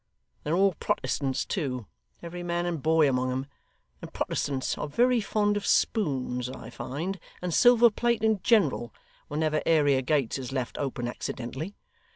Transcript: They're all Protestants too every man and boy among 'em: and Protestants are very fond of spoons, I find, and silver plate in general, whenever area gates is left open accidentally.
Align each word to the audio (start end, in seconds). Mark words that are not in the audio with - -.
They're 0.43 0.55
all 0.55 0.73
Protestants 0.79 1.45
too 1.45 1.85
every 2.23 2.41
man 2.41 2.65
and 2.65 2.81
boy 2.81 3.07
among 3.07 3.31
'em: 3.31 3.45
and 4.01 4.11
Protestants 4.11 4.75
are 4.75 4.87
very 4.87 5.21
fond 5.21 5.57
of 5.57 5.63
spoons, 5.67 6.49
I 6.49 6.71
find, 6.71 7.19
and 7.39 7.53
silver 7.53 7.91
plate 7.91 8.23
in 8.23 8.41
general, 8.41 8.95
whenever 9.27 9.61
area 9.63 10.01
gates 10.01 10.39
is 10.39 10.51
left 10.51 10.79
open 10.79 11.07
accidentally. 11.07 11.75